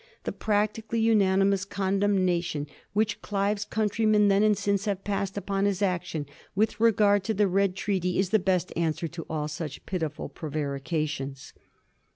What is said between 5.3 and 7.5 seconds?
upon his action with regard to the